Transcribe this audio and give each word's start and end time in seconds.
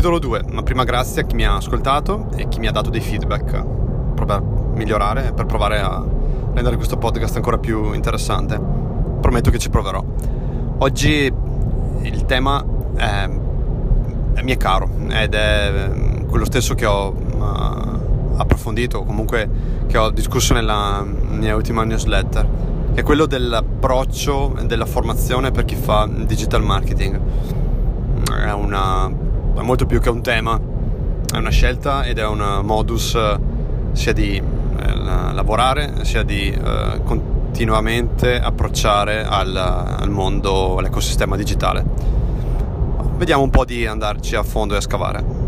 capitolo 0.00 0.18
2, 0.18 0.44
ma 0.52 0.62
prima 0.62 0.84
grazie 0.84 1.20
a 1.20 1.26
chi 1.26 1.34
mi 1.34 1.44
ha 1.44 1.56
ascoltato 1.56 2.28
e 2.34 2.48
chi 2.48 2.58
mi 2.58 2.66
ha 2.66 2.70
dato 2.70 2.88
dei 2.88 3.02
feedback 3.02 3.62
per 4.14 4.40
migliorare, 4.72 5.34
per 5.34 5.44
provare 5.44 5.78
a 5.78 6.02
rendere 6.54 6.76
questo 6.76 6.96
podcast 6.96 7.36
ancora 7.36 7.58
più 7.58 7.92
interessante. 7.92 8.58
Prometto 9.20 9.50
che 9.50 9.58
ci 9.58 9.68
proverò. 9.68 10.02
Oggi 10.78 11.30
il 12.00 12.24
tema 12.24 12.64
è, 12.96 13.28
è 14.32 14.42
mi 14.42 14.52
è 14.52 14.56
caro 14.56 14.88
ed 15.10 15.34
è 15.34 15.90
quello 16.26 16.46
stesso 16.46 16.74
che 16.74 16.86
ho 16.86 17.10
uh, 17.10 18.38
approfondito, 18.38 19.02
comunque 19.02 19.50
che 19.86 19.98
ho 19.98 20.08
discusso 20.08 20.54
nella 20.54 21.04
mia 21.04 21.54
ultima 21.54 21.84
newsletter, 21.84 22.48
che 22.94 23.00
è 23.02 23.04
quello 23.04 23.26
dell'approccio 23.26 24.56
e 24.60 24.64
della 24.64 24.86
formazione 24.86 25.50
per 25.50 25.66
chi 25.66 25.74
fa 25.74 26.08
digital 26.10 26.62
marketing. 26.62 27.20
È, 28.46 28.50
una, 28.50 29.28
è 29.56 29.60
molto 29.60 29.86
più 29.86 30.00
che 30.00 30.08
un 30.08 30.22
tema, 30.22 30.58
è 31.32 31.36
una 31.36 31.50
scelta 31.50 32.04
ed 32.04 32.18
è 32.18 32.26
un 32.26 32.60
modus 32.62 33.18
sia 33.92 34.12
di 34.12 34.36
eh, 34.36 34.94
lavorare 35.32 36.04
sia 36.04 36.22
di 36.22 36.50
eh, 36.50 37.00
continuamente 37.04 38.38
approcciare 38.38 39.24
al, 39.24 39.56
al 39.56 40.10
mondo, 40.10 40.78
all'ecosistema 40.78 41.36
digitale. 41.36 41.84
Vediamo 43.16 43.42
un 43.42 43.50
po' 43.50 43.64
di 43.64 43.86
andarci 43.86 44.34
a 44.36 44.42
fondo 44.42 44.74
e 44.74 44.76
a 44.78 44.80
scavare. 44.80 45.40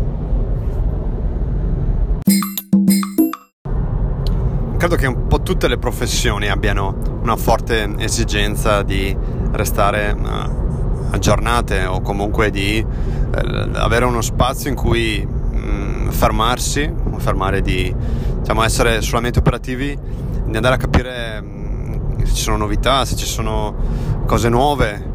credo 4.83 4.97
che 4.97 5.07
un 5.07 5.27
po' 5.27 5.41
tutte 5.41 5.69
le 5.69 5.77
professioni 5.77 6.49
abbiano 6.49 6.97
una 7.21 7.37
forte 7.37 7.95
esigenza 7.99 8.83
di 8.83 9.15
restare 9.53 10.11
uh, 10.11 11.11
aggiornate 11.11 11.85
o 11.85 12.01
comunque 12.01 12.49
di 12.49 12.85
avere 13.33 14.05
uno 14.05 14.21
spazio 14.21 14.69
in 14.69 14.75
cui 14.75 15.25
um, 15.25 16.11
fermarsi, 16.11 16.91
fermare 17.17 17.61
di 17.61 17.93
diciamo, 18.39 18.63
essere 18.63 19.01
solamente 19.01 19.39
operativi, 19.39 19.97
di 20.45 20.55
andare 20.55 20.75
a 20.75 20.77
capire 20.77 21.39
um, 21.41 22.23
se 22.23 22.33
ci 22.33 22.41
sono 22.41 22.57
novità, 22.57 23.05
se 23.05 23.15
ci 23.15 23.25
sono 23.25 23.75
cose 24.25 24.49
nuove. 24.49 25.11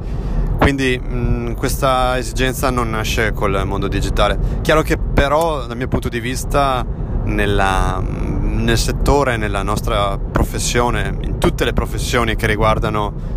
Quindi 0.59 0.99
mh, 0.99 1.55
questa 1.55 2.19
esigenza 2.19 2.71
non 2.71 2.91
nasce 2.91 3.33
col 3.33 3.63
mondo 3.65 3.89
digitale. 3.89 4.39
Chiaro 4.63 4.83
che 4.83 4.97
però 4.99 5.67
dal 5.67 5.77
mio 5.77 5.89
punto 5.89 6.09
di 6.09 6.21
vista 6.21 6.85
nella, 7.25 8.03
nel 8.03 8.77
settore, 8.77 9.37
nella 9.37 9.63
nostra 9.63 10.19
professione, 10.19 11.17
in 11.21 11.39
tutte 11.39 11.65
le 11.65 11.73
professioni 11.73 12.35
che 12.35 12.47
riguardano 12.47 13.37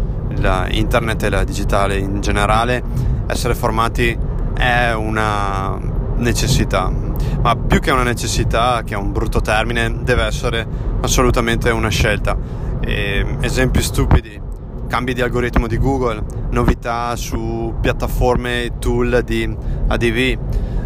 internet 0.70 1.24
e 1.24 1.30
la 1.30 1.44
digitale 1.44 1.98
in 1.98 2.22
generale, 2.22 2.82
essere 3.28 3.54
formati 3.54 4.18
è 4.54 4.94
una 4.94 5.80
necessità, 6.18 6.92
ma 7.42 7.56
più 7.56 7.80
che 7.80 7.92
una 7.92 8.04
necessità, 8.04 8.82
che 8.86 8.94
è 8.94 8.98
un 8.98 9.12
brutto 9.12 9.42
termine, 9.42 10.04
deve 10.04 10.24
essere 10.24 10.68
assolutamente 11.02 11.70
una 11.70 11.90
scelta. 11.90 12.38
E, 12.80 13.38
esempi 13.42 13.82
stupidi, 13.82 14.40
cambi 14.88 15.14
di 15.14 15.22
algoritmo 15.22 15.68
di 15.68 15.78
Google, 15.78 16.24
novità 16.50 17.16
su 17.16 17.76
piattaforme 17.80 18.64
e 18.64 18.72
tool 18.80 19.22
di 19.24 19.56
ADV, 19.88 20.38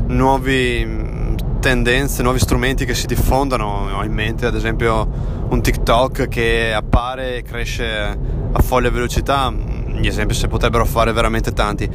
nuovi 0.08 1.14
tendenze, 1.60 2.22
nuovi 2.22 2.38
strumenti 2.38 2.86
che 2.86 2.94
si 2.94 3.08
diffondono. 3.08 3.90
Ho 3.92 4.04
in 4.04 4.14
mente 4.14 4.46
ad 4.46 4.54
esempio 4.54 5.10
un 5.50 5.62
TikTok 5.62 6.28
che 6.28 6.72
appare 6.72 7.38
e 7.38 7.42
cresce 7.42 8.18
a 8.52 8.62
folle 8.62 8.92
velocità. 8.92 9.52
Gli 9.52 10.06
esempi 10.06 10.36
si 10.36 10.48
potrebbero 10.48 10.86
fare 10.86 11.12
veramente 11.12 11.54
tanti. 11.54 11.90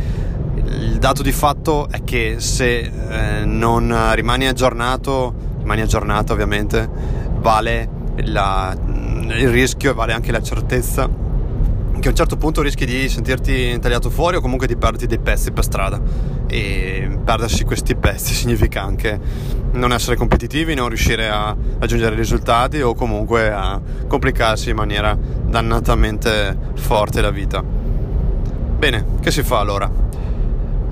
Il 0.70 0.98
dato 0.98 1.22
di 1.22 1.32
fatto 1.32 1.88
è 1.88 2.02
che 2.04 2.36
se 2.38 2.78
eh, 2.78 3.44
non 3.44 4.14
rimani 4.14 4.46
aggiornato, 4.46 5.34
rimani 5.58 5.82
aggiornato 5.82 6.32
ovviamente, 6.32 6.88
vale 7.38 7.88
la, 8.24 8.76
il 8.86 9.48
rischio 9.48 9.90
e 9.90 9.94
vale 9.94 10.12
anche 10.12 10.32
la 10.32 10.42
certezza 10.42 11.28
che 12.00 12.08
a 12.08 12.10
un 12.12 12.16
certo 12.16 12.38
punto 12.38 12.62
rischi 12.62 12.86
di 12.86 13.10
sentirti 13.10 13.78
tagliato 13.78 14.08
fuori 14.08 14.36
o 14.36 14.40
comunque 14.40 14.66
di 14.66 14.74
perderti 14.74 15.06
dei 15.06 15.18
pezzi 15.18 15.52
per 15.52 15.64
strada 15.64 16.00
e 16.46 17.18
perdersi 17.22 17.64
questi 17.64 17.94
pezzi 17.94 18.32
significa 18.32 18.82
anche 18.82 19.20
non 19.72 19.92
essere 19.92 20.16
competitivi, 20.16 20.74
non 20.74 20.88
riuscire 20.88 21.28
a 21.28 21.54
raggiungere 21.78 22.16
risultati 22.16 22.80
o 22.80 22.94
comunque 22.94 23.52
a 23.52 23.78
complicarsi 24.08 24.70
in 24.70 24.76
maniera 24.76 25.16
dannatamente 25.16 26.56
forte 26.74 27.20
la 27.20 27.30
vita. 27.30 27.62
Bene, 27.62 29.04
che 29.20 29.30
si 29.30 29.42
fa 29.42 29.58
allora? 29.58 30.09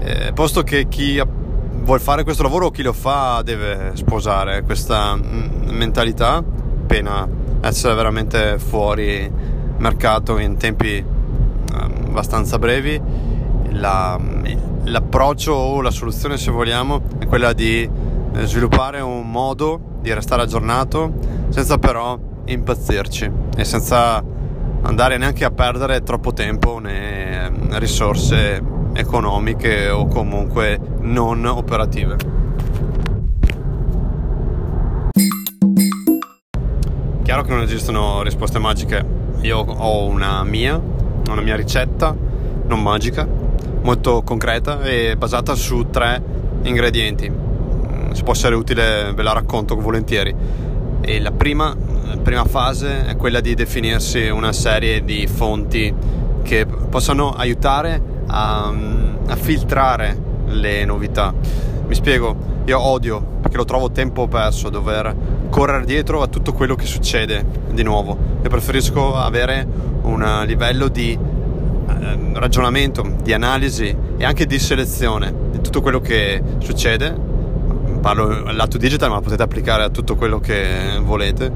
Eh, 0.09 0.33
posto 0.33 0.63
che 0.63 0.89
chi 0.89 1.23
vuole 1.83 2.01
fare 2.01 2.25
questo 2.25 2.43
lavoro 2.43 2.67
o 2.67 2.71
chi 2.71 2.83
lo 2.83 2.95
fa 2.95 3.43
deve 3.45 3.91
sposare 3.93 4.63
questa 4.63 5.15
mm, 5.15 5.69
mentalità, 5.69 6.43
pena 6.87 7.29
essere 7.61 7.93
veramente 7.93 8.59
fuori 8.59 9.31
mercato 9.77 10.39
in 10.39 10.57
tempi 10.57 11.05
mm, 11.05 12.07
abbastanza 12.07 12.59
brevi, 12.59 12.99
la, 13.73 14.19
l'approccio 14.85 15.53
o 15.53 15.83
la 15.83 15.91
soluzione 15.91 16.39
se 16.39 16.51
vogliamo 16.51 17.03
è 17.19 17.27
quella 17.27 17.53
di 17.53 17.83
eh, 17.83 18.47
sviluppare 18.47 19.01
un 19.01 19.31
modo 19.31 19.99
di 20.01 20.11
restare 20.15 20.41
aggiornato 20.41 21.13
senza 21.51 21.77
però 21.77 22.19
impazzirci 22.47 23.31
e 23.59 23.65
senza 23.65 24.25
andare 24.81 25.19
neanche 25.19 25.45
a 25.45 25.51
perdere 25.51 26.03
troppo 26.03 26.33
tempo 26.33 26.79
né 26.79 27.45
eh, 27.45 27.79
risorse 27.79 28.77
economiche 28.95 29.89
o 29.89 30.07
comunque 30.07 30.79
non 31.01 31.45
operative. 31.45 32.17
Chiaro 37.23 37.43
che 37.43 37.51
non 37.51 37.63
esistono 37.63 38.23
risposte 38.23 38.59
magiche, 38.59 39.05
io 39.43 39.59
ho 39.59 40.07
una 40.07 40.43
mia, 40.45 40.81
una 41.29 41.41
mia 41.43 41.57
ricetta 41.57 42.15
non 42.67 42.83
magica, 42.83 43.27
molto 43.83 44.23
concreta 44.23 44.83
e 44.83 45.17
basata 45.17 45.55
su 45.55 45.89
tre 45.91 46.23
ingredienti 46.63 47.47
se 48.13 48.23
può 48.23 48.33
essere 48.33 48.55
utile 48.55 49.13
ve 49.15 49.23
la 49.23 49.33
racconto 49.33 49.77
volentieri. 49.77 50.35
E 51.01 51.21
la 51.21 51.31
prima, 51.31 51.75
prima 52.23 52.45
fase 52.45 53.07
è 53.07 53.17
quella 53.17 53.41
di 53.41 53.55
definirsi 53.55 54.29
una 54.29 54.53
serie 54.53 55.05
di 55.05 55.27
fonti 55.27 55.95
che 56.43 56.67
possano 56.67 57.33
aiutare 57.33 58.17
a, 58.29 58.73
a 59.27 59.37
filtrare 59.37 60.17
le 60.47 60.85
novità. 60.85 61.35
Mi 61.87 61.95
spiego, 61.95 62.37
io 62.65 62.81
odio 62.81 63.21
perché 63.41 63.57
lo 63.57 63.65
trovo 63.65 63.91
tempo 63.91 64.29
perso 64.29 64.69
dover 64.69 65.15
correre 65.51 65.85
dietro 65.85 66.23
a 66.23 66.27
tutto 66.29 66.53
quello 66.53 66.75
che 66.75 66.87
succede 66.87 67.45
di 67.71 67.83
nuovo. 67.83 68.17
Io 68.43 68.49
preferisco 68.49 69.15
avere 69.17 69.67
un 70.03 70.45
livello 70.47 70.89
di 70.89 71.13
eh, 71.13 72.19
ragionamento, 72.35 73.17
di 73.23 73.33
analisi 73.33 73.97
e 74.17 74.25
anche 74.25 74.47
di 74.47 74.59
selezione 74.59 75.33
di 75.51 75.61
tutto 75.61 75.81
quello 75.81 76.01
che 76.01 76.43
succede 76.59 77.27
parlo 78.01 78.45
al 78.45 78.55
lato 78.55 78.79
digital 78.79 79.11
ma 79.11 79.21
potete 79.21 79.43
applicare 79.43 79.83
a 79.83 79.91
tutto 79.91 80.15
quello 80.15 80.39
che 80.39 80.99
volete 81.03 81.51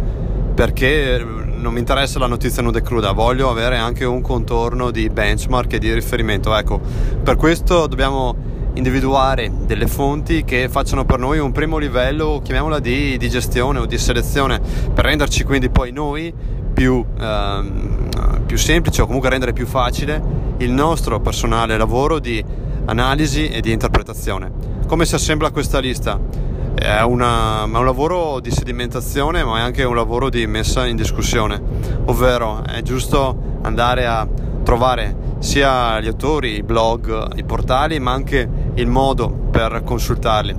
perché 0.54 1.24
non 1.62 1.72
mi 1.72 1.78
interessa 1.78 2.18
la 2.18 2.26
notizia 2.26 2.60
nuda 2.60 2.80
e 2.80 2.82
cruda 2.82 3.12
voglio 3.12 3.48
avere 3.48 3.76
anche 3.76 4.04
un 4.04 4.20
contorno 4.20 4.90
di 4.90 5.08
benchmark 5.08 5.74
e 5.74 5.78
di 5.78 5.94
riferimento 5.94 6.54
ecco 6.56 6.80
per 7.22 7.36
questo 7.36 7.86
dobbiamo 7.86 8.34
individuare 8.74 9.50
delle 9.64 9.86
fonti 9.86 10.42
che 10.44 10.68
facciano 10.68 11.04
per 11.04 11.20
noi 11.20 11.38
un 11.38 11.52
primo 11.52 11.78
livello 11.78 12.40
chiamiamola 12.42 12.80
di, 12.80 13.16
di 13.16 13.28
gestione 13.28 13.78
o 13.78 13.86
di 13.86 13.96
selezione 13.96 14.60
per 14.92 15.04
renderci 15.04 15.44
quindi 15.44 15.70
poi 15.70 15.92
noi 15.92 16.34
più, 16.74 17.04
ehm, 17.16 18.08
più 18.44 18.58
semplice 18.58 19.02
o 19.02 19.06
comunque 19.06 19.30
rendere 19.30 19.52
più 19.52 19.66
facile 19.66 20.20
il 20.56 20.72
nostro 20.72 21.20
personale 21.20 21.76
lavoro 21.76 22.18
di 22.18 22.44
analisi 22.86 23.46
e 23.48 23.60
di 23.60 23.70
interpretazione 23.70 24.50
come 24.86 25.06
si 25.06 25.14
assembla 25.14 25.52
questa 25.52 25.78
lista? 25.78 26.41
È, 26.74 27.00
una, 27.02 27.64
è, 27.64 27.76
un 27.76 27.84
lavoro 27.84 28.40
di 28.40 28.50
sedimentazione 28.50 29.44
ma 29.44 29.58
è 29.58 29.60
anche 29.60 29.84
un 29.84 29.94
lavoro 29.94 30.30
di 30.30 30.46
messa 30.46 30.86
in 30.86 30.96
discussione, 30.96 31.60
ovvero 32.06 32.64
è 32.64 32.82
giusto 32.82 33.58
andare 33.62 34.06
a 34.06 34.26
trovare 34.62 35.16
sia 35.38 36.00
gli 36.00 36.06
autori, 36.06 36.56
i 36.56 36.62
blog, 36.62 37.36
i 37.36 37.44
portali, 37.44 37.98
ma 37.98 38.12
anche 38.12 38.48
il 38.74 38.86
modo 38.86 39.28
per 39.28 39.82
consultarli. 39.84 40.54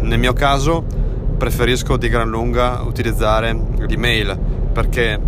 Nel 0.00 0.18
mio 0.18 0.32
caso 0.32 0.84
preferisco 1.36 1.96
di 1.96 2.08
gran 2.08 2.28
lunga 2.28 2.82
utilizzare 2.84 3.58
l'email 3.86 4.38
perché 4.72 5.18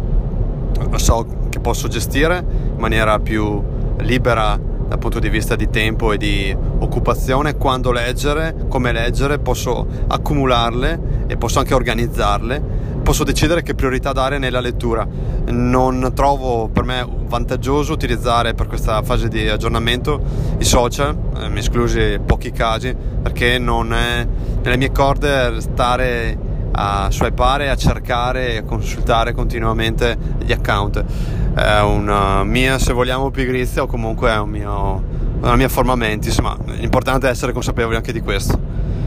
so 0.96 1.26
che 1.49 1.58
posso 1.58 1.88
gestire 1.88 2.44
in 2.75 2.79
maniera 2.79 3.19
più 3.19 3.62
libera 3.99 4.58
dal 4.93 5.00
punto 5.00 5.21
di 5.21 5.31
vista 5.31 5.56
di 5.56 5.71
tempo 5.71 6.12
e 6.12 6.19
di 6.19 6.55
occupazione, 6.81 7.56
quando 7.56 7.93
leggere, 7.93 8.67
come 8.69 8.93
leggere, 8.93 9.39
posso 9.39 9.87
accumularle 10.06 11.25
e 11.29 11.37
posso 11.39 11.59
anche 11.61 11.73
organizzarle 11.73 12.91
posso 13.03 13.25
decidere 13.25 13.62
che 13.62 13.75
priorità 13.75 14.12
dare 14.12 14.39
nella 14.39 14.61
lettura. 14.61 15.05
Non 15.47 16.12
trovo 16.15 16.69
per 16.69 16.85
me 16.85 17.05
vantaggioso 17.27 17.93
utilizzare 17.93 18.55
per 18.55 18.69
questa 18.69 19.03
fase 19.03 19.27
di 19.27 19.49
aggiornamento 19.49 20.23
i 20.59 20.65
social, 20.65 21.17
eh, 21.37 21.49
mi 21.49 21.59
esclusi 21.59 22.21
pochi 22.25 22.53
casi, 22.53 22.94
perché 22.94 23.59
non 23.59 23.93
è 23.93 24.25
nelle 24.62 24.77
mie 24.77 24.93
corde 24.93 25.61
stare 25.61 26.39
a 26.73 27.09
swipare, 27.11 27.71
a 27.71 27.77
cercare 27.77 28.53
e 28.53 28.56
a 28.59 28.62
consultare 28.62 29.33
continuamente 29.33 30.17
gli 30.44 30.53
account. 30.53 31.05
È 31.54 31.81
una 31.81 32.44
mia, 32.44 32.78
se 32.78 32.93
vogliamo, 32.94 33.31
pigrizia 33.31 33.82
o 33.82 33.87
comunque 33.87 34.31
è 34.31 34.38
un 34.38 34.49
mio, 34.49 35.04
una 35.40 35.56
mia 35.56 35.69
forma 35.69 35.94
mentis, 35.94 36.38
ma 36.38 36.56
l'importante 36.66 37.26
è 37.26 37.31
essere 37.31 37.52
consapevoli 37.52 37.96
anche 37.96 38.12
di 38.12 38.20
questo. 38.20 38.58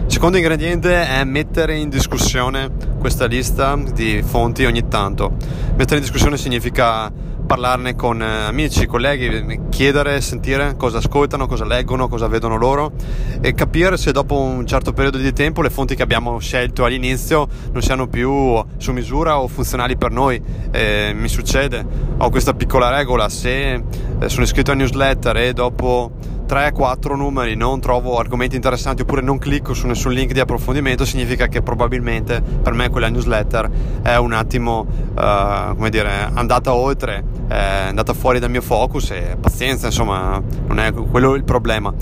Secondo 0.06 0.38
ingrediente 0.38 1.08
è 1.08 1.24
mettere 1.24 1.76
in 1.76 1.90
discussione 1.90 2.70
questa 3.00 3.26
lista 3.26 3.76
di 3.76 4.22
fonti 4.24 4.64
ogni 4.64 4.88
tanto. 4.88 5.34
Mettere 5.76 5.96
in 5.96 6.02
discussione 6.02 6.38
significa 6.38 7.12
parlarne 7.46 7.96
con 7.96 8.22
eh, 8.22 8.44
amici, 8.46 8.86
colleghi, 8.86 9.60
chiedere, 9.76 10.22
sentire 10.22 10.78
cosa 10.78 11.00
ascoltano, 11.00 11.48
cosa 11.48 11.66
leggono, 11.66 12.08
cosa 12.08 12.30
vedono 12.30 12.56
loro 12.56 12.94
e 13.42 13.54
capire 13.54 13.98
se 13.98 14.14
dopo 14.14 14.40
un 14.40 14.66
certo 14.66 14.94
periodo 14.94 15.18
di 15.18 15.34
tempo 15.34 15.62
le 15.62 15.70
fonti 15.70 15.96
che 15.96 16.02
abbiamo 16.02 16.40
scelto 16.40 16.86
all'inizio 16.86 17.46
non 17.74 17.82
siano 17.82 18.08
più 18.08 18.58
su 18.78 18.94
misura 18.94 19.38
o 19.38 19.50
funzionali 19.50 19.98
per 19.98 20.12
noi. 20.12 20.42
Eh, 20.72 21.12
mi 21.14 21.28
succede, 21.28 21.86
ho 22.16 22.30
questa 22.30 22.54
piccola 22.54 22.90
regola, 22.90 23.28
se 23.28 23.74
eh, 23.74 23.84
sono 24.30 24.44
iscritto 24.44 24.72
a 24.72 24.76
newsletter 24.76 25.36
e 25.36 25.52
dopo 25.52 26.10
3-4 26.48 27.16
numeri 27.16 27.56
non 27.56 27.80
trovo 27.80 28.18
argomenti 28.18 28.56
interessanti 28.56 29.02
oppure 29.02 29.22
non 29.22 29.38
clicco 29.38 29.74
su 29.74 29.88
nessun 29.88 30.12
link 30.14 30.32
di 30.32 30.40
approfondimento 30.40 31.04
significa 31.06 31.48
che 31.48 31.62
probabilmente 31.62 32.42
per 32.42 32.74
me 32.74 32.90
quella 32.90 33.10
newsletter 33.10 33.70
è 34.04 34.16
un 34.16 34.34
attimo 34.34 34.86
uh, 35.16 35.76
come 35.76 35.90
dire 35.90 36.30
andata 36.34 36.74
oltre 36.74 37.24
è 37.48 37.86
andata 37.88 38.14
fuori 38.14 38.40
dal 38.40 38.50
mio 38.50 38.62
focus 38.62 39.12
e 39.12 39.38
pazienza 39.40 39.88
insomma 39.88 40.42
non 40.68 40.80
è 40.80 40.94
quello 40.94 41.36
il 41.36 41.44
problema. 41.44 41.94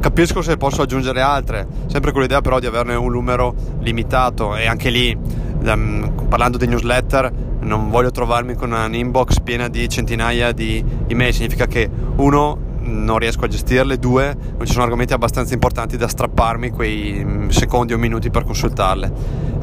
Capisco 0.00 0.42
se 0.42 0.56
posso 0.56 0.82
aggiungere 0.82 1.20
altre 1.20 1.66
sempre 1.86 2.12
con 2.12 2.22
l'idea 2.22 2.40
però 2.40 2.60
di 2.60 2.66
averne 2.66 2.94
un 2.94 3.10
numero 3.10 3.54
limitato 3.80 4.54
e 4.54 4.66
anche 4.66 4.90
lì 4.90 5.16
um, 5.62 6.26
parlando 6.28 6.56
di 6.56 6.66
newsletter 6.66 7.32
non 7.60 7.90
voglio 7.90 8.10
trovarmi 8.10 8.54
con 8.54 8.72
un'inbox 8.72 9.40
piena 9.40 9.68
di 9.68 9.88
centinaia 9.88 10.52
di 10.52 10.84
email 11.08 11.34
significa 11.34 11.66
che 11.66 11.90
uno 12.16 12.66
non 12.88 13.18
riesco 13.18 13.44
a 13.44 13.48
gestirle, 13.48 13.98
due 13.98 14.36
non 14.56 14.66
ci 14.66 14.72
sono 14.72 14.84
argomenti 14.84 15.12
abbastanza 15.12 15.54
importanti 15.54 15.96
da 15.96 16.08
strapparmi 16.08 16.70
quei 16.70 17.22
mm, 17.24 17.48
secondi 17.48 17.92
o 17.92 17.98
minuti 17.98 18.30
per 18.30 18.44
consultarle. 18.44 19.12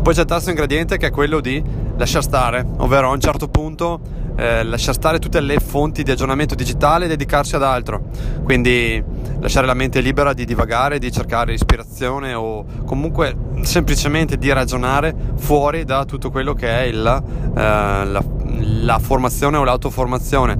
Poi 0.02 0.14
c'è 0.14 0.22
il 0.22 0.28
terzo 0.28 0.50
ingrediente 0.50 0.98
che 0.98 1.08
è 1.08 1.12
quello 1.12 1.40
di 1.40 1.62
lasciar 1.98 2.22
stare, 2.24 2.66
ovvero 2.78 3.10
a 3.10 3.12
un 3.12 3.20
certo 3.20 3.48
punto 3.48 4.00
eh, 4.36 4.64
lasciare 4.64 4.94
stare 4.94 5.20
tutte 5.20 5.40
le 5.40 5.60
fonti 5.60 6.04
di 6.04 6.12
aggiornamento 6.12 6.56
digitale 6.56 7.06
e 7.06 7.08
dedicarsi 7.08 7.56
ad 7.56 7.64
altro. 7.64 8.04
Quindi 8.44 9.04
lasciare 9.40 9.66
la 9.66 9.74
mente 9.74 10.02
libera 10.02 10.34
di 10.34 10.46
divagare, 10.46 11.00
di 11.00 11.12
cercare 11.12 11.54
ispirazione 11.54 12.34
o 12.34 12.66
comunque 12.86 13.36
semplicemente 13.62 14.38
di 14.38 14.52
ragionare 14.52 15.16
fuori 15.36 15.84
da 15.86 16.06
tutto 16.06 16.30
quello 16.32 16.54
che 16.54 16.68
è 16.68 16.84
il, 16.84 17.06
eh, 17.06 17.52
la, 17.56 18.24
la 18.82 19.00
formazione 19.00 19.58
o 19.58 19.64
l'autoformazione. 19.64 20.58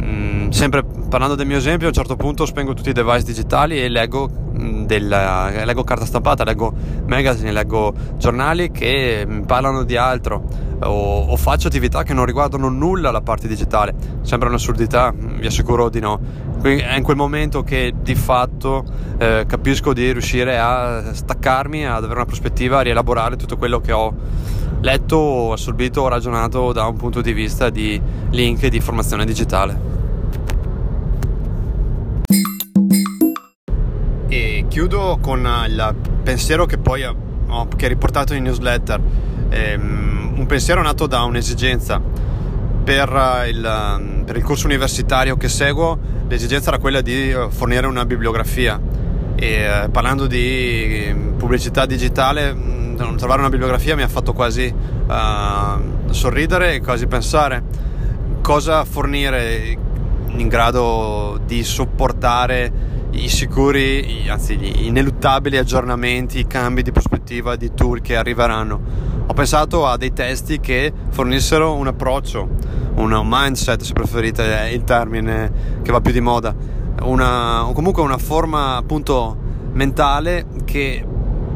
Mm, 0.00 0.39
sempre 0.50 0.84
parlando 1.08 1.34
del 1.34 1.46
mio 1.46 1.56
esempio, 1.56 1.86
a 1.86 1.90
un 1.90 1.94
certo 1.94 2.16
punto 2.16 2.44
spengo 2.44 2.74
tutti 2.74 2.90
i 2.90 2.92
device 2.92 3.24
digitali 3.24 3.80
e 3.80 3.88
leggo, 3.88 4.28
mm, 4.28 4.84
della, 4.84 5.64
leggo 5.64 5.84
carta 5.84 6.04
stampata, 6.04 6.44
leggo 6.44 6.72
magazine, 7.06 7.52
leggo 7.52 7.94
giornali 8.16 8.70
che 8.70 9.24
mi 9.26 9.42
parlano 9.42 9.84
di 9.84 9.96
altro 9.96 10.68
o, 10.82 11.26
o, 11.26 11.36
faccio 11.36 11.68
attività 11.68 12.02
che 12.02 12.14
non 12.14 12.24
riguardano 12.24 12.68
nulla 12.68 13.10
la 13.10 13.20
parte 13.20 13.48
digitale. 13.48 13.94
Sembra 14.22 14.48
un'assurdità, 14.48 15.12
vi 15.14 15.46
assicuro 15.46 15.88
di 15.88 16.00
no. 16.00 16.20
È 16.62 16.94
in 16.96 17.02
quel 17.02 17.16
momento 17.16 17.62
che 17.62 17.92
di 18.00 18.14
fatto 18.14 18.84
eh, 19.18 19.44
capisco 19.46 19.92
di 19.92 20.12
riuscire 20.12 20.58
a 20.58 21.12
staccarmi, 21.14 21.86
ad 21.86 22.04
avere 22.04 22.14
una 22.14 22.24
prospettiva, 22.24 22.78
a 22.78 22.82
rielaborare 22.82 23.36
tutto 23.36 23.56
quello 23.56 23.80
che 23.80 23.92
ho 23.92 24.14
letto, 24.80 25.52
assorbito 25.52 26.02
o 26.02 26.08
ragionato 26.08 26.72
da 26.72 26.86
un 26.86 26.96
punto 26.96 27.20
di 27.20 27.32
vista 27.32 27.70
di 27.70 28.00
link 28.30 28.62
e 28.62 28.70
di 28.70 28.80
formazione 28.80 29.24
digitale. 29.24 29.99
Chiudo 34.80 35.18
con 35.20 35.46
il 35.68 35.94
pensiero 36.22 36.64
che 36.64 36.78
poi 36.78 37.04
ho 37.04 37.68
che 37.76 37.86
riportato 37.86 38.32
in 38.32 38.44
newsletter. 38.44 38.98
Ehm, 39.50 40.32
un 40.36 40.46
pensiero 40.46 40.80
nato 40.80 41.06
da 41.06 41.22
un'esigenza. 41.24 42.00
Per 42.82 43.44
il, 43.46 44.22
per 44.24 44.36
il 44.38 44.42
corso 44.42 44.64
universitario 44.64 45.36
che 45.36 45.50
seguo, 45.50 45.98
l'esigenza 46.28 46.70
era 46.70 46.78
quella 46.78 47.02
di 47.02 47.30
eh, 47.30 47.48
fornire 47.50 47.86
una 47.88 48.06
bibliografia. 48.06 48.80
E 49.36 49.46
eh, 49.46 49.90
parlando 49.90 50.26
di 50.26 51.14
pubblicità 51.36 51.84
digitale, 51.84 52.54
mm, 52.54 53.16
trovare 53.16 53.40
una 53.40 53.50
bibliografia 53.50 53.94
mi 53.94 54.02
ha 54.02 54.08
fatto 54.08 54.32
quasi 54.32 54.74
uh, 54.74 56.10
sorridere 56.10 56.76
e 56.76 56.80
quasi 56.80 57.06
pensare 57.06 57.62
cosa 58.40 58.86
fornire 58.86 59.76
in 60.28 60.48
grado 60.48 61.38
di 61.44 61.62
sopportare 61.64 62.89
i 63.12 63.28
sicuri, 63.28 64.26
anzi 64.28 64.56
gli 64.56 64.86
ineluttabili 64.86 65.56
aggiornamenti, 65.56 66.38
i 66.38 66.46
cambi 66.46 66.82
di 66.82 66.92
prospettiva 66.92 67.56
di 67.56 67.72
tool 67.74 68.00
che 68.00 68.16
arriveranno. 68.16 68.80
Ho 69.26 69.32
pensato 69.32 69.86
a 69.86 69.96
dei 69.96 70.12
testi 70.12 70.60
che 70.60 70.92
fornissero 71.10 71.74
un 71.74 71.86
approccio, 71.86 72.48
un 72.94 73.20
mindset 73.24 73.82
se 73.82 73.92
preferite 73.92 74.70
il 74.72 74.84
termine 74.84 75.80
che 75.82 75.92
va 75.92 76.00
più 76.00 76.12
di 76.12 76.20
moda, 76.20 76.54
una, 77.02 77.66
o 77.66 77.72
comunque 77.72 78.02
una 78.02 78.18
forma 78.18 78.76
appunto 78.76 79.36
mentale 79.72 80.46
che 80.64 81.04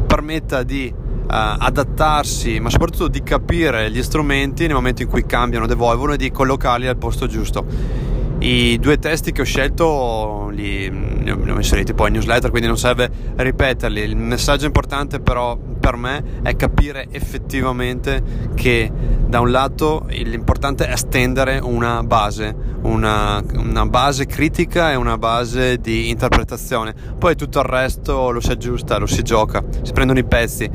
permetta 0.07 0.62
di 0.62 0.93
uh, 0.95 1.27
adattarsi, 1.27 2.61
ma 2.61 2.71
soprattutto 2.71 3.09
di 3.09 3.23
capire 3.23 3.91
gli 3.91 4.03
strumenti 4.03 4.67
nel 4.67 4.75
momento 4.75 5.03
in 5.03 5.09
cui 5.09 5.27
cambiano, 5.27 5.69
evolvono 5.69 6.12
e 6.12 6.17
di 6.17 6.31
collocarli 6.31 6.87
al 6.87 6.97
posto 6.97 7.27
giusto. 7.27 8.12
I 8.44 8.79
due 8.79 8.99
testi 8.99 9.32
che 9.32 9.41
ho 9.41 9.44
scelto 9.44 10.50
li, 10.50 10.91
li 10.91 11.31
ho 11.31 11.56
inseriti 11.56 11.94
poi 11.94 12.08
in 12.08 12.12
newsletter, 12.12 12.50
quindi 12.50 12.69
non 12.69 12.76
serve 12.76 13.11
ripeterli. 13.37 14.02
Il 14.02 14.17
messaggio 14.17 14.67
importante 14.67 15.19
però 15.19 15.56
per 15.56 15.96
me 15.96 16.23
è 16.43 16.55
capire 16.55 17.06
effettivamente 17.11 18.23
che 18.55 18.93
da 19.26 19.41
un 19.41 19.50
lato 19.50 20.05
l'importante 20.11 20.87
è 20.87 20.96
stendere 20.96 21.58
una 21.58 22.02
base, 22.02 22.55
una, 22.82 23.43
una 23.55 23.87
base 23.87 24.26
critica 24.26 24.93
e 24.93 24.94
una 24.97 25.17
base 25.17 25.79
di 25.79 26.11
interpretazione. 26.11 26.94
Poi 27.19 27.37
tutto 27.37 27.61
il 27.61 27.64
resto 27.64 28.31
lo 28.31 28.40
si 28.40 28.50
aggiusta, 28.50 28.99
lo 28.99 29.06
si 29.06 29.23
gioca, 29.23 29.64
si 29.80 29.92
prendono 29.92 30.19
i 30.19 30.25
pezzi 30.25 30.71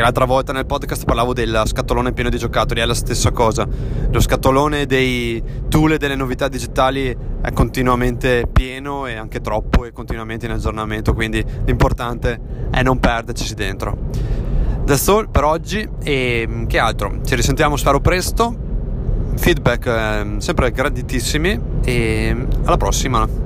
L'altra 0.00 0.24
volta 0.24 0.52
nel 0.52 0.66
podcast 0.66 1.04
parlavo 1.04 1.32
del 1.32 1.62
scatolone 1.66 2.12
pieno 2.12 2.28
di 2.28 2.36
giocattoli, 2.36 2.80
è 2.80 2.84
la 2.84 2.94
stessa 2.94 3.30
cosa. 3.30 3.66
Lo 4.10 4.20
scatolone 4.20 4.86
dei 4.86 5.42
tool 5.68 5.92
e 5.92 5.98
delle 5.98 6.16
novità 6.16 6.48
digitali 6.48 7.16
è 7.40 7.52
continuamente 7.52 8.48
pieno 8.52 9.06
e 9.06 9.14
anche 9.14 9.40
troppo 9.40 9.84
e 9.84 9.92
continuamente 9.92 10.46
in 10.46 10.52
aggiornamento, 10.52 11.14
quindi 11.14 11.44
l'importante 11.64 12.40
è 12.70 12.82
non 12.82 12.98
perderci 12.98 13.54
dentro. 13.54 13.96
That's 14.84 15.08
all 15.08 15.30
per 15.30 15.44
oggi 15.44 15.88
e 16.02 16.44
mm, 16.46 16.66
che 16.66 16.78
altro? 16.78 17.20
Ci 17.24 17.34
risentiamo 17.34 17.76
spero 17.76 18.00
presto. 18.00 18.62
Feedback 19.36 19.86
eh, 19.86 20.34
sempre 20.38 20.70
graditissimi 20.70 21.58
e 21.84 22.46
alla 22.64 22.76
prossima. 22.76 23.43